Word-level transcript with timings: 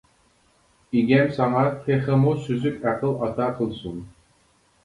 ئىگەم 1.01 1.29
ساڭا 1.35 1.61
تېخىمۇ 1.83 2.33
سۈزۈك 2.47 2.81
ئەقىل 2.93 3.15
ئاتا 3.27 3.51
قىلسۇن! 3.61 4.01